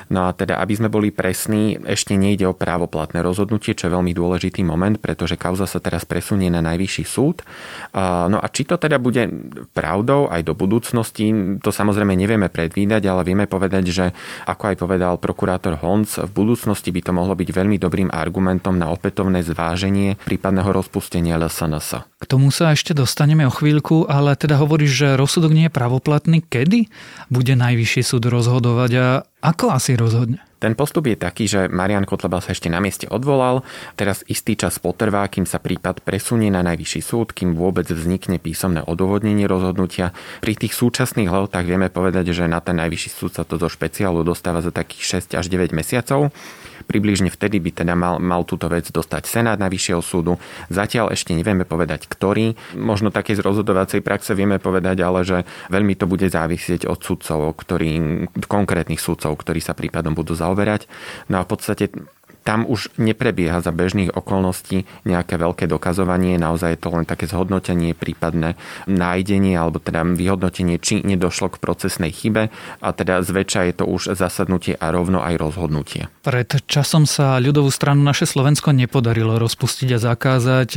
No 0.07 0.31
a 0.31 0.31
teda, 0.31 0.63
aby 0.63 0.79
sme 0.79 0.87
boli 0.87 1.11
presní, 1.11 1.75
ešte 1.75 2.15
nejde 2.15 2.47
o 2.47 2.55
právoplatné 2.55 3.19
rozhodnutie, 3.19 3.75
čo 3.75 3.91
je 3.91 3.95
veľmi 3.99 4.15
dôležitý 4.15 4.63
moment, 4.63 4.95
pretože 4.95 5.35
kauza 5.35 5.67
sa 5.67 5.83
teraz 5.83 6.07
presunie 6.07 6.47
na 6.47 6.63
najvyšší 6.63 7.03
súd. 7.03 7.43
No 8.31 8.39
a 8.39 8.47
či 8.47 8.63
to 8.63 8.79
teda 8.79 8.95
bude 8.95 9.27
pravdou 9.75 10.31
aj 10.31 10.39
do 10.47 10.55
budúcnosti, 10.55 11.59
to 11.59 11.75
samozrejme 11.75 12.15
nevieme 12.15 12.47
predvídať, 12.47 13.03
ale 13.11 13.27
vieme 13.27 13.43
povedať, 13.43 13.91
že 13.91 14.05
ako 14.47 14.71
aj 14.71 14.75
povedal 14.79 15.19
prokurátor 15.19 15.83
Honc, 15.83 16.15
v 16.15 16.31
budúcnosti 16.31 16.95
by 16.95 17.01
to 17.03 17.11
mohlo 17.11 17.35
byť 17.35 17.49
veľmi 17.51 17.75
dobrým 17.75 18.07
argumentom 18.19 18.75
na 18.75 18.91
opätovné 18.91 19.39
zváženie 19.41 20.19
prípadného 20.27 20.69
rozpustenia 20.75 21.39
LSNS. 21.39 22.03
K 22.19 22.25
tomu 22.27 22.51
sa 22.51 22.75
ešte 22.75 22.91
dostaneme 22.91 23.47
o 23.47 23.53
chvíľku, 23.53 24.05
ale 24.11 24.35
teda 24.35 24.59
hovoríš, 24.59 24.91
že 24.91 25.07
rozsudok 25.15 25.55
nie 25.55 25.65
je 25.71 25.73
pravoplatný. 25.73 26.43
Kedy 26.43 26.91
bude 27.31 27.53
najvyšší 27.55 28.01
súd 28.03 28.27
rozhodovať 28.27 28.91
a 28.99 29.07
ako 29.39 29.71
asi 29.71 29.95
rozhodne? 29.95 30.43
Ten 30.59 30.75
postup 30.75 31.07
je 31.07 31.15
taký, 31.15 31.47
že 31.47 31.71
Marian 31.71 32.03
Kotleba 32.03 32.43
sa 32.43 32.51
ešte 32.51 32.67
na 32.67 32.83
mieste 32.83 33.07
odvolal, 33.07 33.63
teraz 33.95 34.27
istý 34.27 34.59
čas 34.59 34.75
potrvá, 34.75 35.23
kým 35.31 35.47
sa 35.47 35.63
prípad 35.63 36.03
presunie 36.03 36.51
na 36.51 36.59
najvyšší 36.67 36.99
súd, 36.99 37.31
kým 37.31 37.55
vôbec 37.55 37.87
vznikne 37.87 38.43
písomné 38.43 38.83
odôvodnenie 38.83 39.47
rozhodnutia. 39.47 40.11
Pri 40.43 40.59
tých 40.59 40.75
súčasných 40.75 41.31
lehotách 41.31 41.63
vieme 41.63 41.87
povedať, 41.87 42.35
že 42.35 42.51
na 42.51 42.59
ten 42.59 42.75
najvyšší 42.75 43.09
súd 43.15 43.31
sa 43.39 43.47
to 43.47 43.55
zo 43.55 43.71
špeciálu 43.71 44.27
dostáva 44.27 44.59
za 44.59 44.75
takých 44.75 45.23
6 45.31 45.39
až 45.39 45.47
9 45.47 45.71
mesiacov. 45.71 46.35
Približne 46.89 47.29
vtedy 47.29 47.61
by 47.61 47.85
teda 47.85 47.93
mal, 47.93 48.17
mal 48.17 48.41
túto 48.49 48.65
vec 48.65 48.89
dostať 48.89 49.29
Senát 49.29 49.61
Najvyššieho 49.61 50.01
súdu. 50.01 50.41
Zatiaľ 50.73 51.13
ešte 51.13 51.37
nevieme 51.37 51.61
povedať, 51.61 52.09
ktorý. 52.09 52.57
Možno 52.73 53.13
také 53.13 53.37
z 53.37 53.45
rozhodovacej 53.45 54.01
praxe 54.01 54.33
vieme 54.33 54.57
povedať, 54.57 54.97
ale 55.05 55.21
že 55.21 55.45
veľmi 55.69 55.93
to 55.93 56.09
bude 56.09 56.25
závisieť 56.25 56.89
od 56.89 56.97
sudcov, 56.97 57.53
ktorí, 57.61 58.25
konkrétnych 58.49 58.97
sudcov, 58.97 59.28
ktorí 59.35 59.59
sa 59.61 59.77
prípadom 59.77 60.13
budú 60.13 60.33
zaoberať. 60.37 60.85
No 61.27 61.41
a 61.41 61.45
v 61.45 61.49
podstate 61.51 61.91
tam 62.47 62.65
už 62.65 62.89
neprebieha 62.97 63.61
za 63.61 63.69
bežných 63.69 64.15
okolností 64.15 64.87
nejaké 65.05 65.37
veľké 65.37 65.69
dokazovanie, 65.69 66.39
naozaj 66.39 66.73
je 66.73 66.81
to 66.81 66.89
len 66.95 67.05
také 67.05 67.27
zhodnotenie, 67.29 67.93
prípadné 67.93 68.55
nájdenie 68.89 69.53
alebo 69.59 69.77
teda 69.77 70.01
vyhodnotenie, 70.07 70.79
či 70.81 71.03
nedošlo 71.03 71.53
k 71.53 71.61
procesnej 71.61 72.09
chybe 72.09 72.49
a 72.79 72.87
teda 72.89 73.21
zväčša 73.21 73.69
je 73.69 73.73
to 73.75 73.85
už 73.85 74.17
zasadnutie 74.17 74.73
a 74.73 74.89
rovno 74.89 75.21
aj 75.21 75.35
rozhodnutie. 75.35 76.07
Pred 76.25 76.65
časom 76.65 77.05
sa 77.05 77.37
ľudovú 77.37 77.69
stranu 77.69 78.01
naše 78.01 78.25
Slovensko 78.25 78.71
nepodarilo 78.73 79.37
rozpustiť 79.37 79.89
a 79.93 79.99
zakázať 80.01 80.69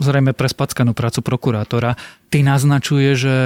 zrejme 0.00 0.32
pre 0.32 0.48
spackanú 0.48 0.96
prácu 0.96 1.20
prokurátora. 1.20 1.94
Ty 2.32 2.38
naznačuje, 2.40 3.14
že 3.14 3.36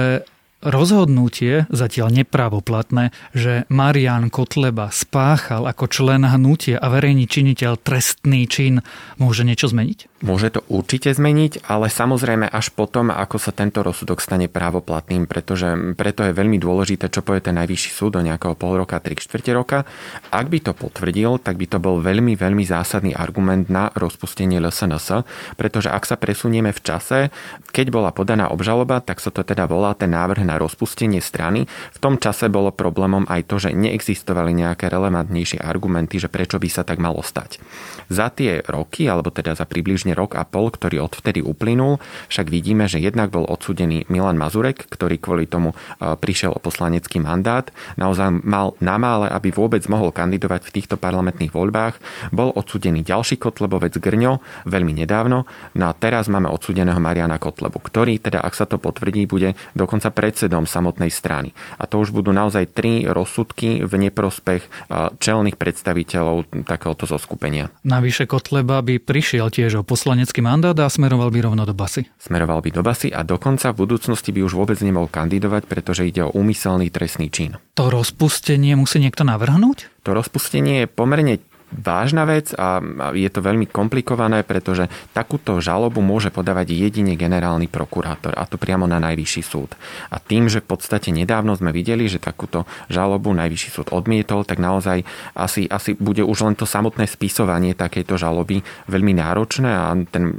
rozhodnutie, 0.65 1.69
zatiaľ 1.69 2.25
nepravoplatné, 2.25 3.13
že 3.37 3.69
Marian 3.69 4.33
Kotleba 4.33 4.89
spáchal 4.89 5.69
ako 5.69 5.85
člen 5.87 6.25
hnutia 6.25 6.81
a 6.81 6.89
verejný 6.89 7.29
činiteľ 7.29 7.77
trestný 7.79 8.49
čin, 8.49 8.81
môže 9.21 9.45
niečo 9.45 9.69
zmeniť? 9.69 10.25
Môže 10.25 10.57
to 10.57 10.65
určite 10.73 11.13
zmeniť, 11.13 11.69
ale 11.69 11.85
samozrejme 11.85 12.49
až 12.49 12.73
potom, 12.73 13.13
ako 13.13 13.37
sa 13.37 13.53
tento 13.53 13.85
rozsudok 13.85 14.17
stane 14.17 14.49
právoplatným, 14.49 15.29
pretože 15.29 15.93
preto 15.93 16.25
je 16.25 16.33
veľmi 16.33 16.57
dôležité, 16.57 17.13
čo 17.13 17.21
povie 17.21 17.45
ten 17.45 17.53
najvyšší 17.53 17.91
súd 17.93 18.17
do 18.17 18.25
nejakého 18.25 18.57
pol 18.57 18.81
roka, 18.81 18.97
tri 18.97 19.13
štvrte 19.13 19.51
roka. 19.53 19.85
Ak 20.33 20.49
by 20.49 20.65
to 20.65 20.73
potvrdil, 20.73 21.37
tak 21.37 21.61
by 21.61 21.69
to 21.69 21.77
bol 21.77 22.01
veľmi, 22.01 22.33
veľmi 22.33 22.65
zásadný 22.65 23.13
argument 23.13 23.69
na 23.69 23.93
rozpustenie 23.93 24.57
LSNS, 24.57 25.27
pretože 25.61 25.93
ak 25.93 26.09
sa 26.09 26.17
presunieme 26.17 26.73
v 26.73 26.81
čase, 26.81 27.29
keď 27.69 27.93
bola 27.93 28.09
podaná 28.09 28.49
obžaloba, 28.49 29.05
tak 29.05 29.21
sa 29.21 29.29
to 29.29 29.45
teda 29.45 29.69
volá 29.69 29.93
ten 29.93 30.09
návrh 30.09 30.41
na 30.41 30.54
na 30.55 30.63
rozpustenie 30.63 31.19
strany. 31.19 31.67
V 31.67 31.99
tom 31.99 32.15
čase 32.15 32.47
bolo 32.47 32.71
problémom 32.71 33.27
aj 33.27 33.51
to, 33.51 33.59
že 33.59 33.75
neexistovali 33.75 34.55
nejaké 34.55 34.87
relevantnejšie 34.87 35.59
argumenty, 35.59 36.23
že 36.23 36.31
prečo 36.31 36.55
by 36.55 36.69
sa 36.71 36.87
tak 36.87 37.03
malo 37.03 37.19
stať. 37.19 37.59
Za 38.07 38.31
tie 38.31 38.63
roky, 38.63 39.11
alebo 39.11 39.35
teda 39.35 39.59
za 39.59 39.67
približne 39.67 40.15
rok 40.15 40.39
a 40.39 40.47
pol, 40.47 40.71
ktorý 40.71 41.03
odvtedy 41.03 41.43
uplynul, 41.43 41.99
však 42.31 42.47
vidíme, 42.47 42.87
že 42.87 43.03
jednak 43.03 43.35
bol 43.35 43.43
odsudený 43.43 44.07
Milan 44.07 44.39
Mazurek, 44.39 44.87
ktorý 44.87 45.19
kvôli 45.19 45.43
tomu 45.51 45.75
e, 45.75 46.15
prišiel 46.15 46.55
o 46.55 46.63
poslanecký 46.63 47.19
mandát, 47.19 47.67
naozaj 47.99 48.45
mal 48.45 48.77
na 48.79 48.95
mále, 48.95 49.27
aby 49.27 49.51
vôbec 49.51 49.83
mohol 49.91 50.15
kandidovať 50.15 50.69
v 50.69 50.73
týchto 50.79 50.95
parlamentných 50.95 51.51
voľbách. 51.51 51.99
Bol 52.31 52.55
odsudený 52.55 53.03
ďalší 53.03 53.41
Kotlebovec 53.41 53.97
Grňo 53.99 54.39
veľmi 54.69 54.93
nedávno, 54.95 55.43
no 55.75 55.83
a 55.89 55.93
teraz 55.97 56.29
máme 56.31 56.47
odsudeného 56.47 57.01
Mariana 57.01 57.41
Kotlebu, 57.41 57.81
ktorý 57.81 58.21
teda, 58.21 58.45
ak 58.45 58.53
sa 58.53 58.69
to 58.69 58.77
potvrdí, 58.77 59.25
bude 59.25 59.57
dokonca 59.73 60.13
predsedom 60.45 60.69
samotnej 60.69 61.09
strany. 61.09 61.57
A 61.81 61.89
to 61.89 61.97
už 61.97 62.13
budú 62.13 62.29
naozaj 62.29 62.69
tri 62.69 63.01
rozsudky 63.09 63.81
v 63.81 63.93
neprospech 63.97 64.93
čelných 65.17 65.57
predstaviteľov 65.57 66.69
takéhoto 66.69 67.09
zoskupenia. 67.09 67.73
Navyše 67.81 68.29
Kotleba 68.29 68.85
by 68.85 69.01
prišiel 69.01 69.49
tiež 69.49 69.81
o 69.81 69.83
poslanecký 69.83 70.45
mandát 70.45 70.77
a 70.77 70.85
smeroval 70.85 71.33
by 71.33 71.49
rovno 71.49 71.65
do 71.65 71.73
basy. 71.73 72.05
Smeroval 72.21 72.61
by 72.61 72.69
do 72.77 72.85
basy 72.85 73.09
a 73.09 73.25
dokonca 73.25 73.73
v 73.73 73.89
budúcnosti 73.89 74.29
by 74.29 74.45
už 74.45 74.53
vôbec 74.53 74.77
nemohol 74.85 75.09
kandidovať, 75.09 75.65
pretože 75.65 76.05
ide 76.05 76.21
o 76.21 76.29
úmyselný 76.29 76.93
trestný 76.93 77.33
čin. 77.33 77.57
To 77.73 77.89
rozpustenie 77.89 78.77
musí 78.77 79.01
niekto 79.01 79.25
navrhnúť? 79.25 80.05
To 80.05 80.13
rozpustenie 80.13 80.85
je 80.85 80.87
pomerne 80.93 81.41
vážna 81.75 82.23
vec 82.23 82.55
a 82.55 82.79
je 83.11 83.27
to 83.27 83.43
veľmi 83.43 83.67
komplikované, 83.67 84.47
pretože 84.47 84.87
takúto 85.11 85.59
žalobu 85.59 85.99
môže 85.99 86.31
podávať 86.31 86.71
jedine 86.71 87.19
generálny 87.19 87.67
prokurátor 87.67 88.31
a 88.35 88.47
to 88.47 88.55
priamo 88.55 88.87
na 88.87 88.97
najvyšší 89.03 89.41
súd. 89.43 89.75
A 90.09 90.17
tým, 90.17 90.47
že 90.47 90.63
v 90.63 90.75
podstate 90.75 91.11
nedávno 91.11 91.55
sme 91.55 91.75
videli, 91.75 92.07
že 92.07 92.23
takúto 92.23 92.63
žalobu 92.87 93.35
najvyšší 93.35 93.69
súd 93.69 93.87
odmietol, 93.91 94.47
tak 94.47 94.63
naozaj 94.63 95.03
asi, 95.35 95.67
asi 95.67 95.93
bude 95.99 96.23
už 96.23 96.47
len 96.47 96.55
to 96.55 96.63
samotné 96.63 97.05
spisovanie 97.05 97.75
takejto 97.75 98.15
žaloby 98.15 98.63
veľmi 98.87 99.13
náročné 99.17 99.69
a 99.69 99.91
ten 100.07 100.37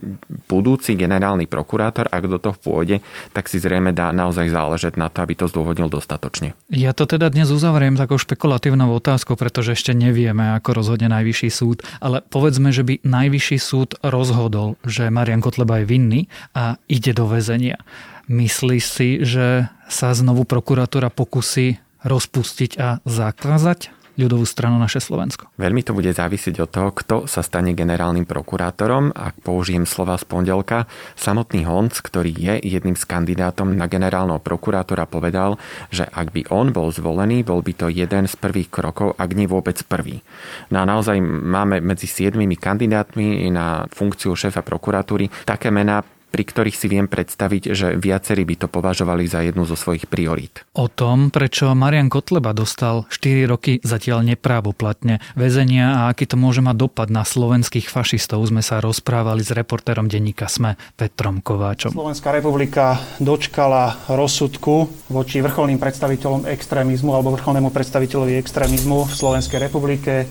budúci 0.48 0.96
generálny 0.96 1.44
prokurátor, 1.44 2.08
ak 2.08 2.24
do 2.24 2.38
toho 2.40 2.56
pôjde, 2.56 3.04
tak 3.36 3.50
si 3.50 3.60
zrejme 3.60 3.92
dá 3.92 4.10
naozaj 4.14 4.48
záležať 4.48 4.96
na 4.96 5.12
to, 5.12 5.20
aby 5.20 5.34
to 5.36 5.50
zdôvodnil 5.50 5.92
dostatočne. 5.92 6.56
Ja 6.72 6.96
to 6.96 7.04
teda 7.04 7.28
dnes 7.28 7.52
uzavriem 7.52 7.98
takou 7.98 8.16
špekulatívnou 8.16 8.88
otázkou, 8.96 9.36
pretože 9.36 9.76
ešte 9.76 9.92
nevieme, 9.92 10.56
ako 10.56 10.82
rozhodne 10.82 11.10
najvyšší 11.10 11.25
najvyšší 11.26 11.50
súd, 11.50 11.82
ale 11.98 12.22
povedzme, 12.22 12.70
že 12.70 12.86
by 12.86 13.02
najvyšší 13.02 13.58
súd 13.58 13.98
rozhodol, 14.06 14.78
že 14.86 15.10
Marian 15.10 15.42
Kotleba 15.42 15.82
je 15.82 15.90
vinný 15.90 16.20
a 16.54 16.78
ide 16.86 17.10
do 17.10 17.26
väzenia. 17.26 17.82
Myslíš 18.30 18.84
si, 18.86 19.08
že 19.26 19.66
sa 19.90 20.14
znovu 20.14 20.46
prokuratúra 20.46 21.10
pokusí 21.10 21.82
rozpustiť 22.06 22.78
a 22.78 23.02
zakázať 23.02 23.90
ľudovú 24.16 24.48
stranu 24.48 24.80
naše 24.80 24.98
Slovensko. 24.98 25.52
Veľmi 25.60 25.84
to 25.84 25.92
bude 25.92 26.08
závisieť 26.10 26.64
od 26.64 26.70
toho, 26.72 26.90
kto 26.90 27.16
sa 27.28 27.44
stane 27.44 27.76
generálnym 27.76 28.24
prokurátorom. 28.24 29.12
Ak 29.12 29.38
použijem 29.44 29.84
slova 29.84 30.16
z 30.16 30.24
pondelka, 30.24 30.88
samotný 31.14 31.68
Honc, 31.68 31.92
ktorý 32.00 32.32
je 32.32 32.54
jedným 32.64 32.96
z 32.96 33.04
kandidátom 33.04 33.76
na 33.76 33.86
generálneho 33.86 34.40
prokurátora, 34.40 35.04
povedal, 35.06 35.60
že 35.92 36.08
ak 36.08 36.32
by 36.32 36.48
on 36.48 36.72
bol 36.72 36.88
zvolený, 36.88 37.44
bol 37.44 37.60
by 37.60 37.72
to 37.76 37.86
jeden 37.92 38.24
z 38.26 38.34
prvých 38.40 38.72
krokov, 38.72 39.14
ak 39.20 39.30
nie 39.36 39.44
vôbec 39.46 39.76
prvý. 39.84 40.24
No 40.72 40.82
a 40.82 40.88
naozaj 40.88 41.20
máme 41.22 41.84
medzi 41.84 42.08
siedmimi 42.08 42.56
kandidátmi 42.56 43.52
na 43.52 43.84
funkciu 43.92 44.32
šéfa 44.32 44.64
prokuratúry 44.64 45.28
také 45.44 45.68
mená, 45.68 46.02
pri 46.30 46.42
ktorých 46.44 46.76
si 46.76 46.86
viem 46.90 47.06
predstaviť, 47.06 47.62
že 47.72 47.86
viacerí 47.96 48.44
by 48.44 48.66
to 48.66 48.68
považovali 48.68 49.24
za 49.26 49.40
jednu 49.42 49.64
zo 49.64 49.78
svojich 49.78 50.10
priorít. 50.10 50.66
O 50.76 50.90
tom, 50.90 51.32
prečo 51.32 51.72
Marian 51.72 52.12
Kotleba 52.12 52.52
dostal 52.52 53.08
4 53.08 53.50
roky 53.50 53.78
zatiaľ 53.80 54.26
neprávoplatne 54.36 55.22
väzenia 55.38 56.04
a 56.04 56.12
aký 56.12 56.28
to 56.28 56.36
môže 56.36 56.60
mať 56.60 56.76
dopad 56.76 57.08
na 57.08 57.24
slovenských 57.24 57.88
fašistov, 57.88 58.44
sme 58.46 58.60
sa 58.60 58.82
rozprávali 58.82 59.40
s 59.40 59.54
reportérom 59.54 60.10
denníka 60.10 60.50
SME 60.50 60.76
Petrom 60.98 61.40
Kováčom. 61.40 61.94
Slovenská 61.94 62.34
republika 62.34 63.00
dočkala 63.22 64.06
rozsudku 64.10 64.90
voči 65.08 65.40
vrcholným 65.40 65.80
predstaviteľom 65.80 66.44
extrémizmu 66.50 67.14
alebo 67.14 67.32
vrcholnému 67.34 67.70
predstaviteľovi 67.72 68.36
extrémizmu 68.38 69.08
v 69.08 69.12
Slovenskej 69.12 69.58
republike 69.62 70.28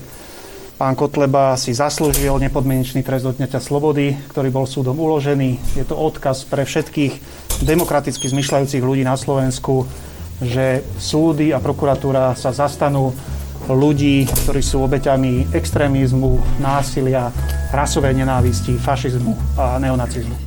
Pán 0.76 0.92
Kotleba 0.92 1.56
si 1.56 1.72
zaslúžil 1.72 2.36
nepodmienečný 2.36 3.00
trest 3.00 3.24
odňatia 3.24 3.64
slobody, 3.64 4.12
ktorý 4.28 4.52
bol 4.52 4.68
súdom 4.68 5.00
uložený. 5.00 5.56
Je 5.72 5.88
to 5.88 5.96
odkaz 5.96 6.44
pre 6.44 6.68
všetkých 6.68 7.16
demokraticky 7.64 8.28
zmyšľajúcich 8.28 8.84
ľudí 8.84 9.00
na 9.00 9.16
Slovensku, 9.16 9.88
že 10.44 10.84
súdy 11.00 11.56
a 11.56 11.64
prokuratúra 11.64 12.36
sa 12.36 12.52
zastanú 12.52 13.16
ľudí, 13.72 14.28
ktorí 14.28 14.60
sú 14.60 14.84
obeťami 14.84 15.56
extrémizmu, 15.56 16.60
násilia, 16.60 17.32
rasovej 17.72 18.12
nenávisti, 18.12 18.76
fašizmu 18.76 19.56
a 19.56 19.80
neonacizmu. 19.80 20.45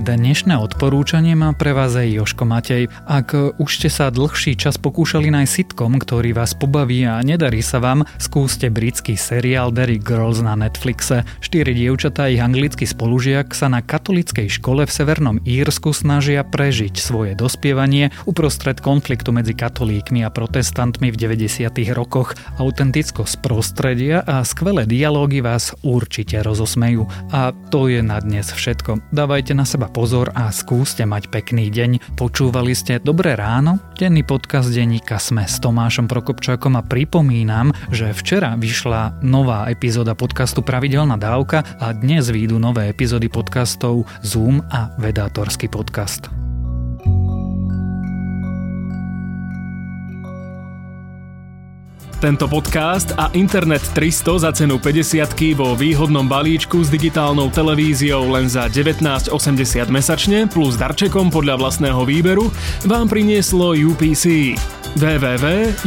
Dnešné 0.00 0.56
odporúčanie 0.56 1.36
má 1.36 1.52
pre 1.52 1.76
vás 1.76 1.92
aj 1.92 2.08
Joško 2.08 2.48
Matej. 2.48 2.88
Ak 3.04 3.36
už 3.36 3.68
ste 3.68 3.92
sa 3.92 4.08
dlhší 4.08 4.56
čas 4.56 4.80
pokúšali 4.80 5.28
nájsť 5.28 5.52
sitcom, 5.52 6.00
ktorý 6.00 6.32
vás 6.32 6.56
pobaví 6.56 7.04
a 7.04 7.20
nedarí 7.20 7.60
sa 7.60 7.84
vám, 7.84 8.08
skúste 8.16 8.72
britský 8.72 9.20
seriál 9.20 9.68
Derry 9.68 10.00
Girls 10.00 10.40
na 10.40 10.56
Netflixe. 10.56 11.28
Štyri 11.44 11.76
dievčatá 11.76 12.32
ich 12.32 12.40
anglický 12.40 12.88
spolužiak 12.88 13.52
sa 13.52 13.68
na 13.68 13.84
katolickej 13.84 14.48
škole 14.48 14.88
v 14.88 14.94
Severnom 14.94 15.36
Írsku 15.44 15.92
snažia 15.92 16.48
prežiť 16.48 16.96
svoje 16.96 17.36
dospievanie 17.36 18.08
uprostred 18.24 18.80
konfliktu 18.80 19.36
medzi 19.36 19.52
katolíkmi 19.52 20.24
a 20.24 20.32
protestantmi 20.32 21.12
v 21.12 21.16
90. 21.28 21.76
rokoch. 21.92 22.32
Autentickosť 22.56 23.44
prostredia 23.44 24.24
a 24.24 24.48
skvelé 24.48 24.88
dialógy 24.88 25.44
vás 25.44 25.76
určite 25.84 26.40
rozosmejú. 26.40 27.04
A 27.36 27.52
to 27.68 27.92
je 27.92 28.00
na 28.00 28.16
dnes 28.24 28.48
všetko. 28.48 29.12
Dávajte 29.12 29.52
na 29.52 29.68
seba 29.68 29.89
pozor 29.90 30.30
a 30.32 30.48
skúste 30.54 31.02
mať 31.02 31.28
pekný 31.28 31.68
deň. 31.68 32.16
Počúvali 32.16 32.72
ste 32.72 33.02
Dobré 33.02 33.34
ráno, 33.34 33.82
denný 33.98 34.22
podcast 34.22 34.70
denníka 34.70 35.18
Sme 35.18 35.44
s 35.44 35.58
Tomášom 35.58 36.06
Prokopčákom 36.06 36.78
a 36.78 36.82
pripomínam, 36.86 37.74
že 37.90 38.14
včera 38.14 38.54
vyšla 38.54 39.20
nová 39.20 39.66
epizóda 39.68 40.14
podcastu 40.14 40.62
Pravidelná 40.62 41.18
dávka 41.18 41.66
a 41.82 41.90
dnes 41.90 42.30
výjdu 42.30 42.56
nové 42.62 42.88
epizódy 42.88 43.26
podcastov 43.26 44.06
Zoom 44.22 44.62
a 44.70 44.94
Vedátorský 44.96 45.66
podcast. 45.66 46.49
Tento 52.20 52.44
podcast 52.52 53.16
a 53.16 53.32
Internet 53.32 53.80
300 53.96 54.44
za 54.44 54.52
cenu 54.52 54.76
50 54.76 55.56
vo 55.56 55.72
výhodnom 55.72 56.28
balíčku 56.28 56.84
s 56.84 56.92
digitálnou 56.92 57.48
televíziou 57.48 58.28
len 58.28 58.44
za 58.44 58.68
19,80 58.68 59.32
mesačne 59.88 60.44
plus 60.44 60.76
darčekom 60.76 61.32
podľa 61.32 61.56
vlastného 61.56 62.04
výberu 62.04 62.52
vám 62.84 63.08
prinieslo 63.08 63.72
UPC. 63.72 64.52
www.upc.sk 65.00 65.80